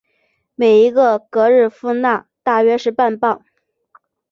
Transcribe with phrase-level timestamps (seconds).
[0.55, 3.45] 每一个格日夫纳大约是半磅。